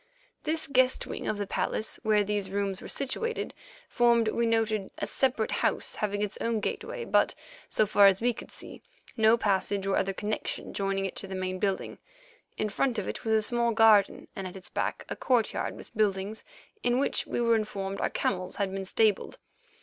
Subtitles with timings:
[0.45, 3.53] This guest wing of the palace, where these rooms were situated,
[3.87, 7.35] formed, we noted, a separate house, having its own gateway, but,
[7.69, 8.81] so far as we could see,
[9.15, 11.99] no passage or other connection joining it to the main building.
[12.57, 15.95] In front of it was a small garden, and at its back a courtyard with
[15.95, 16.43] buildings,
[16.81, 19.37] in which we were informed our camels had been stabled.